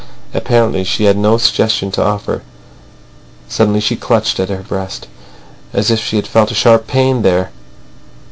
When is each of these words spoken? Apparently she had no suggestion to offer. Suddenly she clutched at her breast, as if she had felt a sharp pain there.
Apparently 0.33 0.83
she 0.83 1.03
had 1.03 1.15
no 1.15 1.37
suggestion 1.37 1.91
to 1.91 2.03
offer. 2.03 2.41
Suddenly 3.47 3.79
she 3.81 3.95
clutched 3.95 4.39
at 4.39 4.49
her 4.49 4.63
breast, 4.67 5.07
as 5.73 5.91
if 5.91 5.99
she 6.03 6.15
had 6.15 6.25
felt 6.25 6.49
a 6.49 6.55
sharp 6.55 6.87
pain 6.87 7.21
there. 7.21 7.51